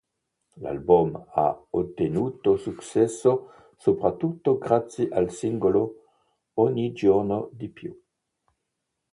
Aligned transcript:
L'album 0.61 1.23
ha 1.35 1.61
ottenuto 1.73 2.57
successo 2.57 3.51
soprattutto 3.77 4.57
grazie 4.57 5.07
al 5.11 5.29
singolo 5.29 6.05
"Ogni 6.55 6.91
giorno 6.91 7.49
di 7.51 7.69
più". 7.69 8.01